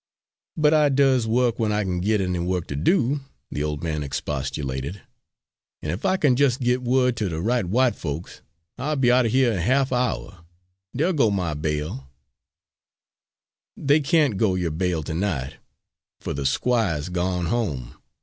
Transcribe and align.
"But 0.57 0.73
I 0.73 0.89
does 0.89 1.27
wo'k 1.27 1.59
we'n 1.59 1.71
I 1.71 1.83
kin 1.83 2.01
git 2.01 2.21
any 2.21 2.39
wo'k 2.39 2.65
ter 2.65 2.73
do," 2.73 3.19
the 3.51 3.61
old 3.63 3.83
man 3.83 4.01
expostulated. 4.01 4.99
"An' 5.83 5.91
ef 5.91 6.05
I 6.05 6.17
kin 6.17 6.35
jus' 6.35 6.57
git 6.57 6.81
wo'd 6.81 7.15
ter 7.17 7.29
de 7.29 7.39
right 7.39 7.65
w'ite 7.65 7.93
folks, 7.95 8.41
I'll 8.79 8.95
be 8.95 9.11
outer 9.11 9.27
here 9.27 9.51
in 9.51 9.59
half 9.59 9.91
a' 9.91 9.95
hour; 9.97 10.45
dey'll 10.95 11.13
go 11.13 11.29
my 11.29 11.53
bail." 11.53 12.09
"They 13.77 13.99
can't 13.99 14.37
go 14.37 14.55
yo' 14.55 14.71
bail 14.71 15.03
to 15.03 15.13
night, 15.13 15.57
fer 16.19 16.33
the 16.33 16.47
squire's 16.47 17.09
gone 17.09 17.45
home. 17.45 17.93